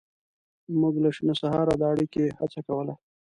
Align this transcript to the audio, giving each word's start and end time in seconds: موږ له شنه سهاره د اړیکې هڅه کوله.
موږ 0.79 0.95
له 1.03 1.09
شنه 1.15 1.33
سهاره 1.41 1.73
د 1.77 1.83
اړیکې 1.93 2.23
هڅه 2.39 2.59
کوله. 2.67 2.93